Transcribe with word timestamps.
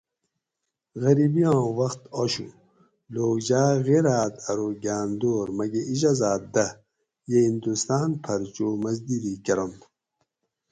غریبی 1.03 1.43
آں 1.53 1.63
وخت 1.79 2.01
آشو 2.21 2.47
لوک 3.13 3.35
جاۤ 3.47 3.71
غیراۤت 3.85 4.33
ارو 4.49 4.69
گاۤن 4.83 5.07
دور 5.19 5.47
مکۂ 5.57 5.81
اجا 5.91 6.11
زات 6.19 6.43
دہ 6.53 6.65
یہ 7.29 7.39
ہندوستان 7.47 8.07
پھر 8.23 8.41
چو 8.55 8.67
مزدیری 8.83 9.33
کرنت 9.45 9.81